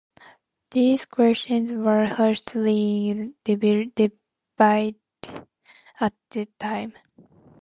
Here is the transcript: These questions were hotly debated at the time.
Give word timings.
These 0.71 1.05
questions 1.05 1.73
were 1.73 2.07
hotly 2.07 3.35
debated 3.43 4.13
at 5.99 6.13
the 6.31 6.47
time. 6.57 6.95